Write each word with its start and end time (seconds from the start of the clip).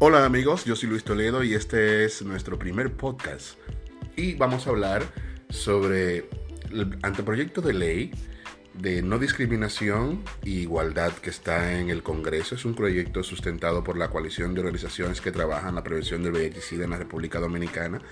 Hola 0.00 0.24
amigos, 0.24 0.64
yo 0.64 0.74
soy 0.74 0.88
Luis 0.88 1.04
Toledo 1.04 1.44
y 1.44 1.54
este 1.54 2.04
es 2.04 2.20
nuestro 2.22 2.58
primer 2.58 2.96
podcast. 2.96 3.56
Y 4.16 4.34
vamos 4.34 4.66
a 4.66 4.70
hablar 4.70 5.04
sobre 5.50 6.28
el 6.72 6.98
anteproyecto 7.02 7.60
de 7.60 7.74
ley 7.74 8.10
de 8.74 9.02
no 9.02 9.20
discriminación 9.20 10.24
e 10.42 10.50
igualdad 10.50 11.12
que 11.12 11.30
está 11.30 11.78
en 11.78 11.90
el 11.90 12.02
Congreso. 12.02 12.56
Es 12.56 12.64
un 12.64 12.74
proyecto 12.74 13.22
sustentado 13.22 13.84
por 13.84 13.96
la 13.96 14.10
coalición 14.10 14.52
de 14.52 14.62
organizaciones 14.62 15.20
que 15.20 15.30
trabajan 15.30 15.76
la 15.76 15.84
prevención 15.84 16.24
del 16.24 16.32
VIH 16.32 16.82
en 16.82 16.90
la 16.90 16.98
República 16.98 17.38
Dominicana 17.38 18.02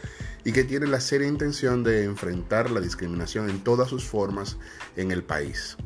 y 0.45 0.53
que 0.53 0.62
tiene 0.62 0.87
la 0.87 1.01
seria 1.01 1.27
intención 1.27 1.83
de 1.83 2.05
enfrentar 2.05 2.71
la 2.71 2.80
discriminación 2.80 3.51
en 3.51 3.59
todas 3.64 3.89
sus 3.89 4.05
formas 4.05 4.57
en 4.96 5.11
el 5.11 5.25
país. 5.25 5.77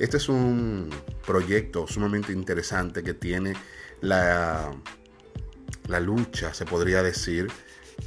Este 0.00 0.16
es 0.16 0.28
un 0.28 0.90
proyecto 1.24 1.86
sumamente 1.86 2.32
interesante 2.32 3.04
que 3.04 3.14
tiene 3.14 3.52
la 4.00 4.72
la 5.90 6.00
lucha, 6.00 6.54
se 6.54 6.64
podría 6.64 7.02
decir, 7.02 7.48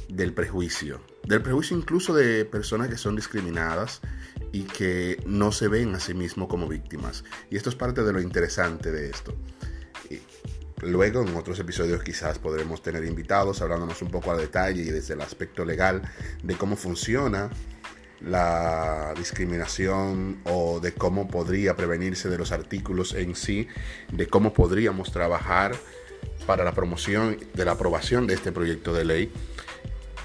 del 0.08 0.32
prejuicio. 0.32 1.00
Del 1.24 1.42
prejuicio 1.42 1.76
incluso 1.76 2.14
de 2.14 2.44
personas 2.44 2.88
que 2.88 2.96
son 2.96 3.16
discriminadas 3.16 4.00
y 4.52 4.64
que 4.64 5.22
no 5.26 5.52
se 5.52 5.68
ven 5.68 5.94
a 5.94 6.00
sí 6.00 6.14
mismos 6.14 6.48
como 6.48 6.66
víctimas. 6.66 7.24
Y 7.50 7.56
esto 7.56 7.70
es 7.70 7.76
parte 7.76 8.02
de 8.02 8.12
lo 8.12 8.20
interesante 8.20 8.90
de 8.90 9.10
esto. 9.10 9.34
luego 10.82 11.22
en 11.22 11.34
otros 11.36 11.58
episodios 11.60 12.02
quizás 12.02 12.38
podremos 12.38 12.82
tener 12.82 13.04
invitados 13.04 13.62
hablándonos 13.62 14.02
un 14.02 14.10
poco 14.10 14.32
a 14.32 14.36
detalle 14.36 14.82
y 14.82 14.90
desde 14.90 15.14
el 15.14 15.20
aspecto 15.22 15.64
legal 15.64 16.02
de 16.42 16.56
cómo 16.56 16.76
funciona 16.76 17.50
la 18.20 19.14
discriminación 19.16 20.40
o 20.44 20.80
de 20.80 20.92
cómo 20.92 21.28
podría 21.28 21.76
prevenirse 21.76 22.28
de 22.28 22.38
los 22.38 22.52
artículos 22.52 23.14
en 23.14 23.34
sí, 23.34 23.68
de 24.12 24.26
cómo 24.26 24.52
podríamos 24.52 25.12
trabajar 25.12 25.74
para 26.46 26.64
la 26.64 26.72
promoción 26.72 27.38
de 27.54 27.64
la 27.64 27.72
aprobación 27.72 28.26
de 28.26 28.34
este 28.34 28.52
proyecto 28.52 28.92
de 28.92 29.04
ley. 29.04 29.32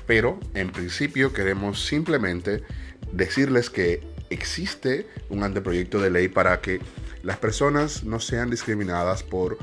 Pero 0.05 0.39
en 0.53 0.71
principio 0.71 1.33
queremos 1.33 1.85
simplemente 1.85 2.63
decirles 3.11 3.69
que 3.69 4.01
existe 4.29 5.07
un 5.29 5.43
anteproyecto 5.43 5.99
de 5.99 6.09
ley 6.09 6.27
para 6.27 6.61
que 6.61 6.79
las 7.23 7.37
personas 7.37 8.03
no 8.03 8.19
sean 8.19 8.49
discriminadas 8.49 9.23
por 9.23 9.57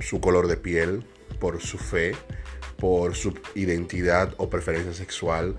su 0.00 0.20
color 0.20 0.46
de 0.48 0.56
piel, 0.56 1.04
por 1.40 1.60
su 1.60 1.78
fe, 1.78 2.14
por 2.78 3.14
su 3.14 3.34
identidad 3.54 4.34
o 4.36 4.50
preferencia 4.50 4.92
sexual, 4.92 5.56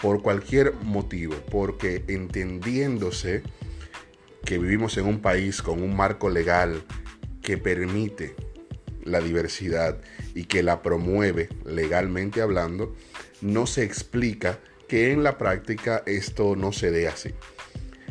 por 0.00 0.22
cualquier 0.22 0.74
motivo, 0.82 1.34
porque 1.50 2.04
entendiéndose 2.08 3.42
que 4.44 4.58
vivimos 4.58 4.96
en 4.98 5.06
un 5.06 5.20
país 5.20 5.62
con 5.62 5.82
un 5.82 5.96
marco 5.96 6.30
legal 6.30 6.82
que 7.42 7.58
permite 7.58 8.36
la 9.08 9.20
diversidad 9.20 9.98
y 10.34 10.44
que 10.44 10.62
la 10.62 10.82
promueve 10.82 11.48
legalmente 11.64 12.40
hablando, 12.40 12.94
no 13.40 13.66
se 13.66 13.84
explica 13.84 14.58
que 14.88 15.12
en 15.12 15.22
la 15.22 15.38
práctica 15.38 16.02
esto 16.06 16.56
no 16.56 16.72
se 16.72 16.90
dé 16.90 17.08
así. 17.08 17.34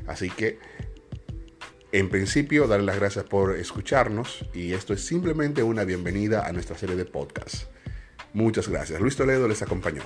Así 0.06 0.30
que, 0.30 0.59
en 1.92 2.09
principio, 2.09 2.68
darle 2.68 2.86
las 2.86 2.98
gracias 2.98 3.25
por 3.25 3.58
escucharnos 3.58 4.45
y 4.53 4.73
esto 4.73 4.94
es 4.94 5.06
simplemente 5.06 5.64
una 5.64 5.84
bienvenida 5.84 6.45
a 6.45 6.52
nuestra 6.52 6.78
serie 6.78 6.95
de 6.95 7.06
podcasts. 7.06 7.68
Muchas 8.34 8.68
gracias. 8.68 9.02
Luis 9.02 9.16
Toledo 9.16 9.48
les 9.48 9.62
acompañó. 9.62 10.03